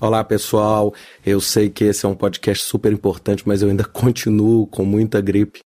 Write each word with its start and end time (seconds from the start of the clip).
Olá 0.00 0.24
pessoal, 0.24 0.94
eu 1.26 1.42
sei 1.42 1.68
que 1.68 1.84
esse 1.84 2.06
é 2.06 2.08
um 2.08 2.14
podcast 2.14 2.64
super 2.64 2.90
importante, 2.90 3.46
mas 3.46 3.60
eu 3.60 3.68
ainda 3.68 3.84
continuo 3.92 4.66
com 4.66 4.82
muita 4.82 5.20
gripe 5.20 5.60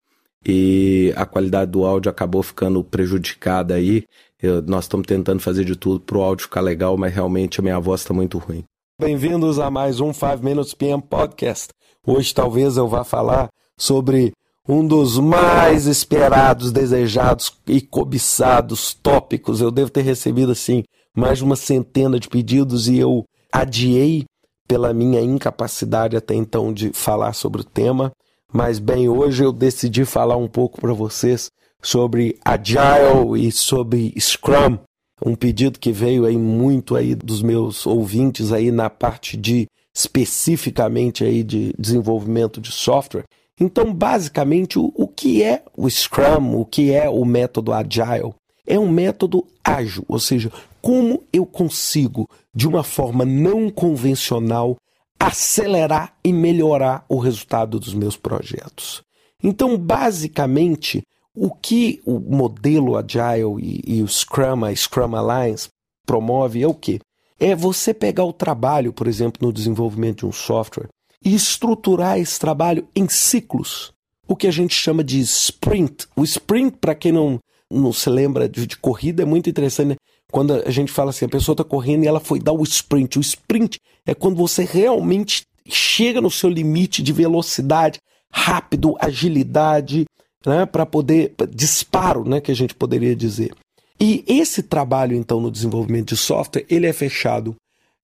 e 0.43 1.13
a 1.15 1.23
qualidade 1.23 1.69
do 1.69 1.85
áudio 1.85 2.09
acabou 2.09 2.41
ficando 2.41 2.83
prejudicada 2.83 3.75
aí. 3.75 4.05
Eu, 4.41 4.59
nós 4.63 4.85
estamos 4.85 5.05
tentando 5.05 5.39
fazer 5.39 5.63
de 5.63 5.75
tudo 5.75 5.99
para 5.99 6.17
o 6.17 6.23
áudio 6.23 6.45
ficar 6.45 6.61
legal, 6.61 6.97
mas 6.97 7.13
realmente 7.13 7.59
a 7.59 7.63
minha 7.63 7.79
voz 7.79 8.01
está 8.01 8.11
muito 8.11 8.39
ruim. 8.39 8.63
Bem-vindos 8.99 9.59
a 9.59 9.69
mais 9.69 9.99
um 9.99 10.11
5 10.11 10.43
Minutes 10.43 10.73
PM 10.73 11.03
Podcast. 11.03 11.67
Hoje 12.03 12.33
talvez 12.33 12.75
eu 12.75 12.87
vá 12.87 13.03
falar 13.03 13.49
sobre 13.77 14.33
um 14.67 14.85
dos 14.87 15.19
mais 15.19 15.85
esperados, 15.85 16.71
desejados 16.71 17.55
e 17.67 17.79
cobiçados 17.79 18.95
tópicos. 18.95 19.61
Eu 19.61 19.69
devo 19.69 19.91
ter 19.91 20.01
recebido 20.01 20.53
assim 20.53 20.83
mais 21.15 21.37
de 21.37 21.43
uma 21.43 21.55
centena 21.55 22.19
de 22.19 22.27
pedidos 22.27 22.87
e 22.87 22.97
eu 22.97 23.23
adiei 23.53 24.25
pela 24.67 24.91
minha 24.93 25.21
incapacidade 25.21 26.17
até 26.17 26.33
então 26.33 26.73
de 26.73 26.91
falar 26.91 27.33
sobre 27.33 27.61
o 27.61 27.63
tema, 27.63 28.11
mas 28.51 28.79
bem, 28.79 29.07
hoje 29.07 29.43
eu 29.43 29.53
decidi 29.53 30.03
falar 30.03 30.35
um 30.35 30.47
pouco 30.47 30.81
para 30.81 30.93
vocês 30.93 31.51
sobre 31.81 32.39
Agile 32.43 33.47
e 33.47 33.51
sobre 33.51 34.13
Scrum, 34.19 34.79
um 35.23 35.35
pedido 35.35 35.79
que 35.79 35.91
veio 35.91 36.25
aí 36.25 36.37
muito 36.37 36.95
aí 36.95 37.13
dos 37.13 37.43
meus 37.43 37.85
ouvintes 37.85 38.51
aí 38.51 38.71
na 38.71 38.89
parte 38.89 39.37
de 39.37 39.67
especificamente 39.95 41.23
aí 41.23 41.43
de 41.43 41.73
desenvolvimento 41.77 42.59
de 42.59 42.71
software. 42.71 43.25
Então, 43.59 43.93
basicamente, 43.93 44.79
o, 44.79 44.91
o 44.95 45.07
que 45.07 45.43
é 45.43 45.63
o 45.77 45.87
Scrum, 45.87 46.59
o 46.59 46.65
que 46.65 46.91
é 46.91 47.07
o 47.07 47.23
método 47.23 47.71
Agile? 47.71 48.33
É 48.65 48.79
um 48.79 48.89
método 48.89 49.45
ágil, 49.63 50.05
ou 50.07 50.19
seja, 50.19 50.51
como 50.81 51.23
eu 51.31 51.45
consigo, 51.45 52.29
de 52.53 52.67
uma 52.67 52.83
forma 52.83 53.25
não 53.25 53.69
convencional, 53.69 54.77
acelerar 55.19 56.15
e 56.23 56.33
melhorar 56.33 57.05
o 57.07 57.17
resultado 57.17 57.79
dos 57.79 57.93
meus 57.93 58.17
projetos. 58.17 59.01
Então, 59.41 59.77
basicamente, 59.77 61.03
o 61.35 61.49
que 61.49 62.01
o 62.05 62.19
modelo 62.19 62.95
Agile 62.95 63.59
e, 63.59 63.97
e 63.97 64.03
o 64.03 64.07
Scrum, 64.07 64.65
a 64.65 64.75
Scrum 64.75 65.15
Alliance, 65.15 65.69
promove 66.05 66.61
é 66.61 66.67
o 66.67 66.73
quê? 66.73 66.99
É 67.39 67.55
você 67.55 67.93
pegar 67.93 68.23
o 68.23 68.33
trabalho, 68.33 68.93
por 68.93 69.07
exemplo, 69.07 69.45
no 69.45 69.51
desenvolvimento 69.51 70.19
de 70.19 70.25
um 70.27 70.31
software, 70.31 70.87
e 71.23 71.33
estruturar 71.33 72.19
esse 72.19 72.39
trabalho 72.39 72.87
em 72.95 73.07
ciclos, 73.09 73.93
o 74.27 74.35
que 74.35 74.47
a 74.47 74.51
gente 74.51 74.75
chama 74.75 75.03
de 75.03 75.19
sprint. 75.19 76.07
O 76.15 76.23
sprint, 76.23 76.77
para 76.79 76.95
quem 76.95 77.11
não, 77.11 77.39
não 77.73 77.91
se 77.91 78.09
lembra 78.09 78.47
de, 78.47 78.65
de 78.67 78.77
corrida, 78.77 79.23
é 79.23 79.25
muito 79.25 79.49
interessante. 79.49 79.89
Né? 79.89 79.95
quando 80.33 80.53
a 80.65 80.71
gente 80.71 80.91
fala 80.91 81.11
assim, 81.11 81.25
a 81.25 81.29
pessoa 81.29 81.53
está 81.53 81.63
correndo 81.63 82.03
e 82.03 82.07
ela 82.07 82.19
foi 82.19 82.39
dar 82.39 82.53
o 82.53 82.63
sprint. 82.63 83.19
O 83.19 83.21
sprint 83.21 83.79
é 84.03 84.15
quando 84.15 84.35
você 84.35 84.63
realmente 84.63 85.43
chega 85.67 86.19
no 86.19 86.31
seu 86.31 86.49
limite 86.49 87.03
de 87.03 87.13
velocidade, 87.13 87.99
rápido, 88.31 88.95
agilidade, 88.99 90.05
né, 90.43 90.65
para 90.65 90.87
poder 90.87 91.35
disparo, 91.51 92.27
né, 92.27 92.41
que 92.41 92.51
a 92.51 92.55
gente 92.55 92.73
poderia 92.73 93.15
dizer. 93.15 93.53
E 93.99 94.23
esse 94.27 94.63
trabalho 94.63 95.15
então 95.15 95.39
no 95.39 95.51
desenvolvimento 95.51 96.09
de 96.09 96.17
software, 96.17 96.65
ele 96.67 96.87
é 96.87 96.93
fechado 96.93 97.55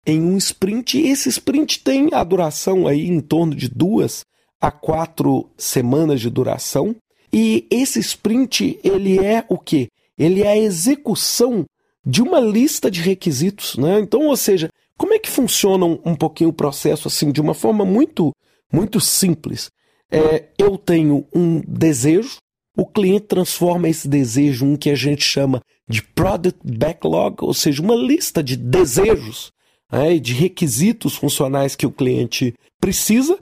em 0.05 0.21
um 0.21 0.37
sprint 0.37 0.99
e 0.99 1.07
esse 1.07 1.29
sprint 1.29 1.83
tem 1.83 2.09
a 2.13 2.23
duração 2.23 2.87
aí 2.87 3.07
em 3.07 3.19
torno 3.21 3.55
de 3.55 3.67
duas 3.67 4.23
a 4.61 4.69
quatro 4.69 5.49
semanas 5.57 6.21
de 6.21 6.29
duração. 6.29 6.95
E 7.31 7.67
esse 7.69 7.99
sprint, 7.99 8.79
ele 8.83 9.19
é 9.19 9.45
o 9.47 9.57
que? 9.57 9.89
Ele 10.17 10.41
é 10.41 10.49
a 10.49 10.57
execução 10.57 11.65
de 12.05 12.21
uma 12.21 12.39
lista 12.39 12.89
de 12.89 13.01
requisitos, 13.01 13.77
né? 13.77 13.99
Então, 13.99 14.27
ou 14.27 14.37
seja, 14.37 14.69
como 14.97 15.13
é 15.13 15.19
que 15.19 15.29
funciona 15.29 15.85
um, 15.85 15.99
um 16.03 16.15
pouquinho 16.15 16.49
o 16.49 16.53
processo 16.53 17.07
assim, 17.07 17.31
de 17.31 17.39
uma 17.39 17.53
forma 17.53 17.85
muito, 17.85 18.35
muito 18.71 18.99
simples? 18.99 19.69
É, 20.11 20.45
eu 20.57 20.77
tenho 20.77 21.25
um 21.33 21.61
desejo, 21.67 22.37
o 22.75 22.85
cliente 22.85 23.27
transforma 23.27 23.87
esse 23.87 24.07
desejo 24.07 24.65
em 24.65 24.73
um 24.73 24.75
que 24.75 24.89
a 24.89 24.95
gente 24.95 25.23
chama 25.23 25.61
de 25.87 26.01
product 26.01 26.59
backlog, 26.63 27.37
ou 27.41 27.53
seja, 27.53 27.81
uma 27.81 27.95
lista 27.95 28.41
de 28.41 28.55
desejos 28.55 29.51
né, 29.91 30.17
de 30.17 30.33
requisitos 30.33 31.15
funcionais 31.15 31.75
que 31.75 31.85
o 31.85 31.91
cliente 31.91 32.53
precisa. 32.79 33.37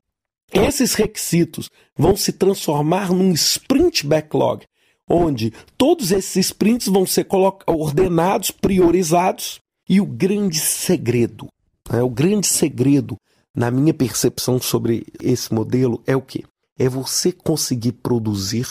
Esses 0.51 0.93
requisitos 0.93 1.69
vão 1.95 2.15
se 2.15 2.31
transformar 2.31 3.11
num 3.11 3.31
sprint 3.33 4.05
backlog, 4.05 4.65
onde 5.09 5.51
todos 5.77 6.11
esses 6.11 6.47
sprints 6.47 6.87
vão 6.87 7.05
ser 7.05 7.27
ordenados, 7.65 8.51
priorizados, 8.51 9.59
e 9.89 10.01
o 10.01 10.05
grande 10.05 10.59
segredo, 10.59 11.47
né, 11.89 12.03
o 12.03 12.09
grande 12.09 12.47
segredo 12.47 13.17
na 13.55 13.71
minha 13.71 13.93
percepção 13.93 14.59
sobre 14.59 15.05
esse 15.21 15.53
modelo 15.53 16.01
é 16.05 16.15
o 16.15 16.21
que? 16.21 16.43
É 16.77 16.89
você 16.89 17.31
conseguir 17.31 17.93
produzir 17.93 18.67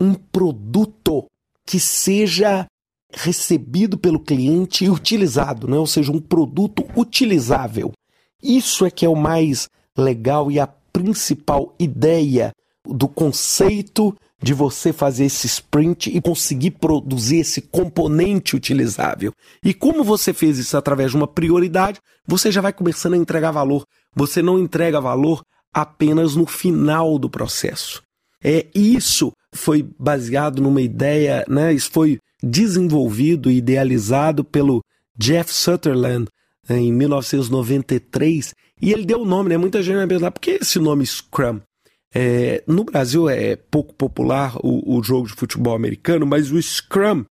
um 0.00 0.14
produto 0.14 1.24
que 1.66 1.78
seja 1.78 2.66
recebido 3.12 3.96
pelo 3.96 4.18
cliente 4.18 4.84
e 4.84 4.90
utilizado, 4.90 5.68
né? 5.68 5.76
ou 5.76 5.86
seja, 5.86 6.10
um 6.10 6.20
produto 6.20 6.84
utilizável. 6.96 7.92
Isso 8.42 8.84
é 8.84 8.90
que 8.90 9.06
é 9.06 9.08
o 9.08 9.14
mais 9.14 9.68
legal 9.96 10.50
e 10.50 10.58
a 10.58 10.66
principal 10.94 11.74
ideia 11.78 12.52
do 12.86 13.08
conceito 13.08 14.14
de 14.40 14.54
você 14.54 14.92
fazer 14.92 15.24
esse 15.24 15.46
sprint 15.46 16.14
e 16.14 16.20
conseguir 16.20 16.72
produzir 16.72 17.38
esse 17.38 17.62
componente 17.62 18.54
utilizável. 18.54 19.32
E 19.64 19.74
como 19.74 20.04
você 20.04 20.32
fez 20.32 20.58
isso 20.58 20.76
através 20.76 21.10
de 21.10 21.16
uma 21.16 21.26
prioridade, 21.26 21.98
você 22.26 22.52
já 22.52 22.60
vai 22.60 22.72
começando 22.72 23.14
a 23.14 23.18
entregar 23.18 23.50
valor. 23.50 23.84
Você 24.14 24.42
não 24.42 24.58
entrega 24.58 25.00
valor 25.00 25.42
apenas 25.72 26.36
no 26.36 26.46
final 26.46 27.18
do 27.18 27.28
processo. 27.28 28.02
É 28.42 28.66
isso 28.74 29.32
foi 29.54 29.88
baseado 29.98 30.60
numa 30.60 30.82
ideia, 30.82 31.44
né? 31.48 31.72
Isso 31.72 31.90
foi 31.90 32.18
desenvolvido 32.42 33.50
e 33.50 33.56
idealizado 33.56 34.44
pelo 34.44 34.82
Jeff 35.16 35.52
Sutherland 35.52 36.28
né, 36.68 36.78
em 36.78 36.92
1993 36.92 38.54
e 38.80 38.92
ele 38.92 39.04
deu 39.04 39.22
o 39.22 39.24
nome, 39.24 39.48
né? 39.48 39.56
Muita 39.56 39.82
gente 39.82 39.96
vai 39.96 40.06
pensar, 40.06 40.30
por 40.30 40.40
que 40.40 40.58
esse 40.60 40.78
nome 40.78 41.06
Scrum? 41.06 41.60
É, 42.14 42.62
no 42.66 42.84
Brasil 42.84 43.28
é 43.28 43.56
pouco 43.56 43.92
popular 43.94 44.56
o, 44.62 44.98
o 44.98 45.02
jogo 45.02 45.26
de 45.26 45.34
futebol 45.34 45.74
americano, 45.74 46.24
mas 46.24 46.50
o 46.50 46.62
Scrum 46.62 47.24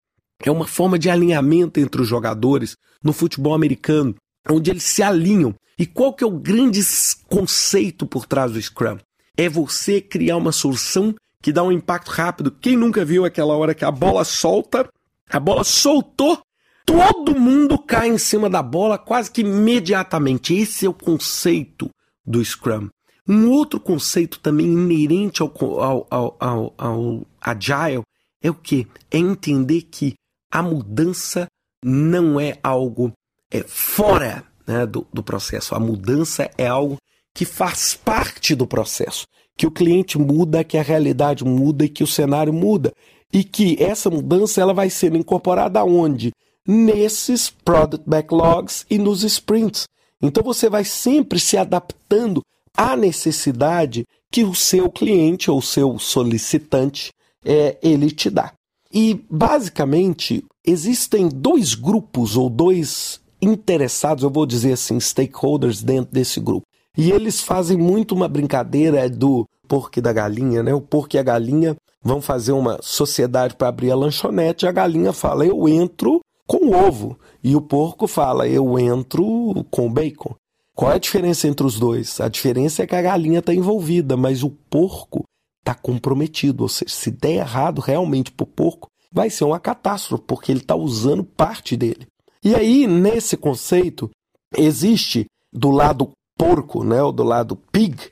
é 0.43 0.51
uma 0.51 0.67
forma 0.67 0.99
de 0.99 1.09
alinhamento 1.09 1.79
entre 1.79 2.01
os 2.01 2.07
jogadores 2.07 2.75
no 3.01 3.13
futebol 3.13 3.53
americano, 3.53 4.15
onde 4.49 4.71
eles 4.71 4.83
se 4.83 5.01
alinham. 5.01 5.55
E 5.79 5.85
qual 5.85 6.13
que 6.13 6.23
é 6.23 6.27
o 6.27 6.31
grande 6.31 6.81
conceito 7.27 8.05
por 8.05 8.25
trás 8.25 8.51
do 8.51 8.61
Scrum? 8.61 8.97
É 9.37 9.47
você 9.47 10.01
criar 10.01 10.37
uma 10.37 10.51
solução 10.51 11.15
que 11.41 11.51
dá 11.51 11.63
um 11.63 11.71
impacto 11.71 12.09
rápido. 12.09 12.51
Quem 12.51 12.77
nunca 12.77 13.03
viu 13.03 13.25
aquela 13.25 13.55
hora 13.55 13.73
que 13.73 13.83
a 13.83 13.91
bola 13.91 14.23
solta, 14.23 14.87
a 15.29 15.39
bola 15.39 15.63
soltou, 15.63 16.39
todo 16.85 17.39
mundo 17.39 17.77
cai 17.77 18.09
em 18.09 18.17
cima 18.17 18.49
da 18.49 18.61
bola 18.61 18.97
quase 18.97 19.31
que 19.31 19.41
imediatamente. 19.41 20.53
Esse 20.53 20.85
é 20.85 20.89
o 20.89 20.93
conceito 20.93 21.89
do 22.25 22.43
Scrum. 22.43 22.89
Um 23.27 23.49
outro 23.51 23.79
conceito 23.79 24.39
também 24.39 24.67
inerente 24.67 25.41
ao, 25.41 25.53
ao, 25.81 26.07
ao, 26.09 26.37
ao, 26.39 26.73
ao 26.77 27.27
Agile 27.39 28.03
é 28.41 28.49
o 28.49 28.53
que? 28.53 28.87
É 29.09 29.17
entender 29.17 29.83
que 29.83 30.15
a 30.51 30.61
mudança 30.61 31.47
não 31.83 32.39
é 32.39 32.57
algo 32.61 33.13
é, 33.51 33.63
fora 33.63 34.43
né, 34.67 34.85
do, 34.85 35.07
do 35.13 35.23
processo. 35.23 35.73
A 35.73 35.79
mudança 35.79 36.49
é 36.57 36.67
algo 36.67 36.97
que 37.33 37.45
faz 37.45 37.95
parte 37.95 38.53
do 38.53 38.67
processo. 38.67 39.25
Que 39.57 39.65
o 39.65 39.71
cliente 39.71 40.17
muda, 40.17 40.63
que 40.63 40.77
a 40.77 40.83
realidade 40.83 41.45
muda 41.45 41.85
e 41.85 41.89
que 41.89 42.03
o 42.03 42.07
cenário 42.07 42.51
muda. 42.51 42.91
E 43.31 43.43
que 43.43 43.81
essa 43.81 44.09
mudança 44.09 44.61
ela 44.61 44.73
vai 44.73 44.89
sendo 44.89 45.17
incorporada 45.17 45.79
aonde? 45.79 46.31
Nesses 46.67 47.49
product 47.49 48.09
backlogs 48.09 48.85
e 48.89 48.97
nos 48.97 49.23
sprints. 49.23 49.87
Então 50.21 50.43
você 50.43 50.69
vai 50.69 50.85
sempre 50.85 51.39
se 51.39 51.57
adaptando 51.57 52.41
a 52.75 52.95
necessidade 52.95 54.05
que 54.31 54.43
o 54.43 54.55
seu 54.55 54.89
cliente 54.89 55.51
ou 55.51 55.61
seu 55.61 55.99
solicitante 55.99 57.11
é, 57.45 57.77
ele 57.83 58.09
te 58.09 58.29
dá. 58.29 58.53
E 58.91 59.21
basicamente 59.29 60.43
existem 60.65 61.27
dois 61.27 61.75
grupos 61.75 62.37
ou 62.37 62.49
dois 62.49 63.19
interessados, 63.41 64.23
eu 64.23 64.29
vou 64.29 64.45
dizer 64.45 64.73
assim, 64.73 64.99
stakeholders 64.99 65.83
dentro 65.83 66.13
desse 66.13 66.39
grupo. 66.39 66.65
E 66.97 67.11
eles 67.11 67.41
fazem 67.41 67.77
muito 67.77 68.15
uma 68.15 68.27
brincadeira 68.27 69.09
do 69.09 69.47
porco 69.67 69.99
e 69.99 70.01
da 70.01 70.13
galinha, 70.13 70.63
né? 70.63 70.73
O 70.73 70.81
porco 70.81 71.15
e 71.15 71.19
a 71.19 71.23
galinha 71.23 71.75
vão 72.01 72.21
fazer 72.21 72.51
uma 72.51 72.79
sociedade 72.81 73.55
para 73.55 73.67
abrir 73.67 73.91
a 73.91 73.95
lanchonete, 73.95 74.67
a 74.67 74.71
galinha 74.71 75.11
fala: 75.11 75.45
"Eu 75.45 75.67
entro 75.67 76.21
com 76.47 76.71
ovo", 76.71 77.17
e 77.43 77.55
o 77.55 77.61
porco 77.61 78.07
fala: 78.07 78.47
"Eu 78.47 78.77
entro 78.79 79.65
com 79.71 79.91
bacon". 79.91 80.35
Qual 80.75 80.91
é 80.91 80.95
a 80.95 80.99
diferença 80.99 81.47
entre 81.47 81.65
os 81.65 81.77
dois? 81.79 82.19
A 82.19 82.27
diferença 82.27 82.81
é 82.81 82.87
que 82.87 82.95
a 82.95 83.01
galinha 83.01 83.39
está 83.39 83.53
envolvida, 83.53 84.17
mas 84.17 84.41
o 84.41 84.49
porco 84.49 85.23
está 85.59 85.75
comprometido. 85.75 86.63
Ou 86.63 86.69
seja, 86.69 86.91
se 86.91 87.11
der 87.11 87.35
errado 87.35 87.79
realmente 87.79 88.31
para 88.31 88.43
o 88.43 88.47
porco, 88.47 88.87
vai 89.11 89.29
ser 89.29 89.43
uma 89.43 89.59
catástrofe, 89.59 90.23
porque 90.25 90.51
ele 90.51 90.61
está 90.61 90.75
usando 90.75 91.23
parte 91.23 91.77
dele. 91.77 92.07
E 92.43 92.55
aí, 92.55 92.87
nesse 92.87 93.37
conceito, 93.37 94.09
existe 94.57 95.27
do 95.51 95.69
lado 95.69 96.11
porco, 96.37 96.83
né, 96.83 97.01
ou 97.01 97.11
do 97.11 97.23
lado 97.23 97.55
pig, 97.55 98.11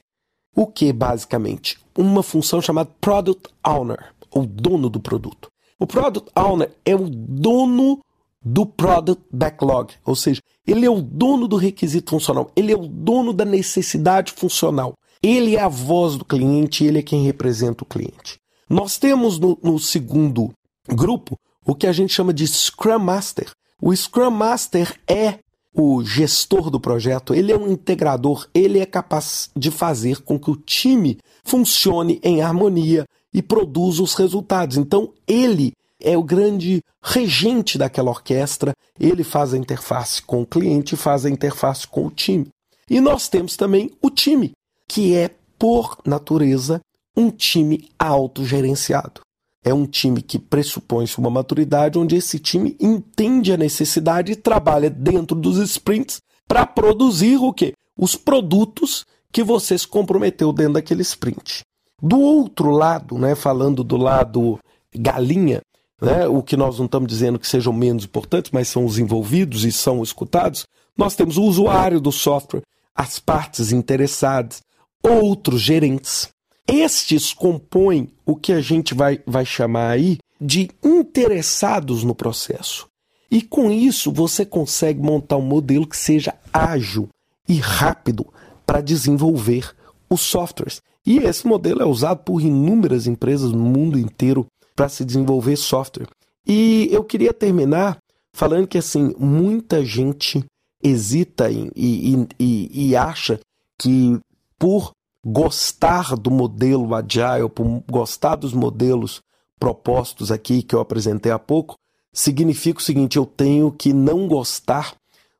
o 0.56 0.68
que 0.68 0.94
basicamente? 0.94 1.80
Uma 1.98 2.22
função 2.22 2.62
chamada 2.62 2.90
Product 3.02 3.50
Owner, 3.66 4.14
ou 4.30 4.46
dono 4.46 4.90
do 4.90 5.00
produto. 5.00 5.50
O 5.80 5.88
Product 5.88 6.30
Owner 6.36 6.72
é 6.86 6.96
o 6.96 7.10
dono 7.10 8.00
do 8.44 8.66
Product 8.66 9.24
Backlog, 9.32 9.94
ou 10.06 10.16
seja, 10.16 10.42
ele 10.66 10.86
é 10.86 10.90
o 10.90 11.02
dono 11.02 11.48
do 11.48 11.56
requisito 11.56 12.12
funcional, 12.12 12.52
ele 12.56 12.72
é 12.72 12.76
o 12.76 12.88
dono 12.88 13.34
da 13.34 13.46
necessidade 13.46 14.32
funcional. 14.32 14.96
Ele 15.24 15.56
é 15.56 15.62
a 15.62 15.68
voz 15.68 16.18
do 16.18 16.26
cliente, 16.26 16.84
ele 16.84 16.98
é 16.98 17.04
quem 17.04 17.24
representa 17.24 17.84
o 17.84 17.88
cliente. 17.88 18.40
Nós 18.68 18.98
temos 18.98 19.38
no, 19.38 19.58
no 19.62 19.78
segundo 19.78 20.52
grupo 20.88 21.38
o 21.64 21.76
que 21.76 21.86
a 21.86 21.92
gente 21.92 22.12
chama 22.12 22.34
de 22.34 22.48
Scrum 22.48 22.98
Master. 22.98 23.52
O 23.80 23.96
Scrum 23.96 24.32
Master 24.32 25.00
é 25.08 25.38
o 25.76 26.04
gestor 26.04 26.70
do 26.70 26.80
projeto, 26.80 27.34
ele 27.34 27.52
é 27.52 27.58
um 27.58 27.72
integrador, 27.72 28.48
ele 28.54 28.80
é 28.80 28.86
capaz 28.86 29.50
de 29.56 29.70
fazer 29.72 30.22
com 30.22 30.40
que 30.40 30.50
o 30.50 30.56
time 30.56 31.18
funcione 31.44 32.20
em 32.24 32.42
harmonia 32.42 33.06
e 33.34 33.42
produza 33.42 34.04
os 34.04 34.16
resultados. 34.16 34.76
Então, 34.76 35.14
ele 35.28 35.72
é 36.04 36.18
o 36.18 36.24
grande 36.24 36.82
regente 37.04 37.78
daquela 37.78 38.12
orquestra, 38.12 38.74
ele 39.00 39.24
faz 39.24 39.54
a 39.54 39.58
interface 39.58 40.22
com 40.22 40.42
o 40.42 40.46
cliente, 40.46 40.96
faz 40.96 41.26
a 41.26 41.30
interface 41.30 41.88
com 41.88 42.06
o 42.06 42.12
time. 42.12 42.48
E 42.90 43.00
nós 43.00 43.30
temos 43.30 43.56
também 43.56 43.92
o 44.02 44.10
time, 44.10 44.52
que 44.88 45.16
é, 45.16 45.30
por 45.58 45.98
natureza, 46.06 46.82
um 47.16 47.30
time 47.30 47.90
autogerenciado. 47.98 49.22
É 49.64 49.74
um 49.74 49.86
time 49.86 50.22
que 50.22 50.40
pressupõe 50.40 51.06
uma 51.18 51.30
maturidade 51.30 52.00
onde 52.00 52.16
esse 52.16 52.40
time 52.40 52.76
entende 52.80 53.54
a 53.54 53.58
necessidade 53.58 54.32
e 54.32 54.36
trabalha 54.36 54.90
dentro 54.90 55.36
dos 55.36 55.58
sprints 55.58 56.20
para 56.48 56.66
produzir 56.66 57.38
o 57.38 57.54
quê? 57.54 57.74
Os 57.98 58.16
produtos 58.16 59.06
que 59.32 59.44
você 59.44 59.78
se 59.78 59.88
comprometeu 59.88 60.52
dentro 60.52 60.74
daquele 60.74 61.04
sprint. 61.04 61.62
Do 62.02 62.20
outro 62.20 62.72
lado, 62.72 63.18
né, 63.18 63.36
falando 63.36 63.84
do 63.84 63.96
lado 63.96 64.60
galinha, 64.94 65.62
né, 66.02 66.28
o 66.28 66.42
que 66.42 66.58
nós 66.58 66.80
não 66.80 66.86
estamos 66.86 67.08
dizendo 67.08 67.38
que 67.38 67.48
sejam 67.48 67.72
menos 67.72 68.04
importantes, 68.04 68.52
mas 68.52 68.68
são 68.68 68.84
os 68.86 68.98
envolvidos 68.98 69.64
e 69.64 69.72
são 69.72 70.02
escutados, 70.02 70.66
nós 70.98 71.16
temos 71.16 71.38
o 71.38 71.44
usuário 71.44 72.02
do 72.02 72.12
software, 72.12 72.64
as 72.96 73.20
partes 73.20 73.72
interessadas, 73.72 74.62
outros 75.04 75.62
gerentes. 75.62 76.30
Estes 76.68 77.34
compõem 77.34 78.10
o 78.26 78.36
que 78.36 78.52
a 78.52 78.62
gente 78.62 78.94
vai, 78.94 79.22
vai 79.26 79.46
chamar 79.46 79.90
aí 79.92 80.18
de 80.40 80.70
interessados 80.84 82.04
no 82.04 82.16
processo. 82.16 82.88
E 83.30 83.42
com 83.42 83.72
isso 83.72 84.12
você 84.12 84.46
consegue 84.46 85.02
montar 85.02 85.38
um 85.38 85.42
modelo 85.42 85.88
que 85.88 85.96
seja 85.96 86.34
ágil 86.52 87.08
e 87.48 87.56
rápido 87.56 88.26
para 88.66 88.82
desenvolver 88.82 89.74
os 90.10 90.22
softwares. 90.22 90.82
E 91.06 91.20
esse 91.20 91.48
modelo 91.48 91.82
é 91.82 91.86
usado 91.86 92.24
por 92.24 92.42
inúmeras 92.42 93.08
empresas 93.08 93.52
no 93.52 93.64
mundo 93.64 93.98
inteiro 93.98 94.46
para 94.76 94.90
se 94.90 95.06
desenvolver 95.06 95.56
software. 95.56 96.08
E 96.46 96.90
eu 96.92 97.04
queria 97.04 97.34
terminar 97.34 97.98
falando 98.34 98.68
que 98.68 98.78
assim 98.78 99.14
muita 99.18 99.84
gente 99.86 100.44
hesita 100.84 101.52
em, 101.52 101.70
e, 101.76 102.28
e, 102.40 102.90
e 102.90 102.96
acha 102.96 103.40
que 103.78 104.20
por 104.58 104.92
gostar 105.26 106.16
do 106.16 106.32
modelo 106.32 106.94
agile, 106.96 107.50
por 107.50 107.84
gostar 107.90 108.36
dos 108.36 108.54
modelos 108.54 109.22
propostos 109.60 110.32
aqui 110.32 110.64
que 110.64 110.74
eu 110.74 110.80
apresentei 110.80 111.32
há 111.32 111.38
pouco, 111.38 111.76
significa 112.14 112.80
o 112.80 112.84
seguinte: 112.84 113.18
eu 113.18 113.26
tenho 113.26 113.72
que 113.72 113.94
não 113.94 114.28
gostar 114.28 114.96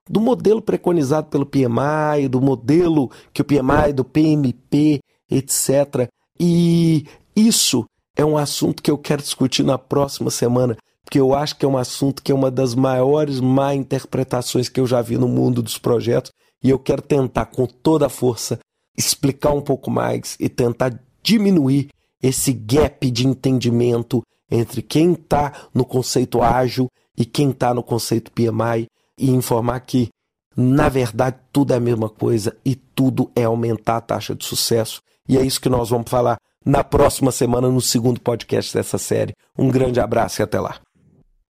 do 0.10 0.20
modelo 0.20 0.62
preconizado 0.62 1.28
pelo 1.28 1.46
PMI, 1.46 2.28
do 2.30 2.42
modelo 2.42 3.10
que 3.34 3.42
o 3.42 3.46
PMI, 3.46 3.94
do 3.94 4.04
PMP, 4.04 5.00
etc. 5.30 6.10
E 6.40 7.06
isso 7.36 7.86
é 8.16 8.26
um 8.26 8.38
assunto 8.38 8.82
que 8.82 8.92
eu 8.92 8.98
quero 8.98 9.22
discutir 9.22 9.64
na 9.64 9.78
próxima 9.78 10.30
semana, 10.30 10.78
porque 11.04 11.20
eu 11.20 11.34
acho 11.34 11.58
que 11.58 11.66
é 11.66 11.68
um 11.68 11.78
assunto 11.78 12.22
que 12.22 12.32
é 12.32 12.36
uma 12.36 12.52
das 12.52 12.76
maiores 12.76 13.40
má 13.40 13.74
interpretações 13.74 14.70
que 14.70 14.80
eu 14.80 14.88
já 14.88 15.02
vi 15.02 15.18
no 15.18 15.28
mundo 15.28 15.62
dos 15.62 15.78
projetos, 15.78 16.32
e 16.64 16.70
eu 16.70 16.78
quero 16.78 17.02
tentar 17.02 17.46
com 17.46 17.66
toda 17.66 18.06
a 18.06 18.10
força 18.10 18.60
explicar 18.98 19.52
um 19.52 19.62
pouco 19.62 19.90
mais 19.90 20.36
e 20.40 20.48
tentar 20.48 21.00
diminuir 21.24 21.90
esse 22.22 22.54
gap 22.54 23.10
de 23.10 23.28
entendimento 23.28 24.22
entre 24.50 24.82
quem 24.82 25.14
está 25.14 25.68
no 25.74 25.86
conceito 25.86 26.42
ágil 26.42 26.88
e 27.18 27.26
quem 27.26 27.50
está 27.50 27.74
no 27.74 27.82
conceito 27.82 28.32
PMI 28.32 28.88
e 29.18 29.32
informar 29.32 29.80
que, 29.80 30.10
na 30.56 30.90
verdade, 30.90 31.38
tudo 31.52 31.74
é 31.74 31.78
a 31.78 31.80
mesma 31.80 32.10
coisa 32.10 32.56
e 32.64 32.76
tudo 32.76 33.32
é 33.36 33.44
aumentar 33.44 33.98
a 33.98 34.02
taxa 34.02 34.36
de 34.36 34.46
sucesso. 34.46 35.02
E 35.28 35.38
é 35.38 35.42
isso 35.42 35.62
que 35.62 35.70
nós 35.70 35.90
vamos 35.90 36.10
falar 36.10 36.38
na 36.66 36.84
próxima 36.84 37.32
semana, 37.32 37.70
no 37.70 37.82
segundo 37.82 38.20
podcast 38.20 38.74
dessa 38.74 38.98
série. 38.98 39.34
Um 39.58 39.70
grande 39.70 40.00
abraço 40.00 40.42
e 40.42 40.44
até 40.44 40.60
lá. 40.60 40.76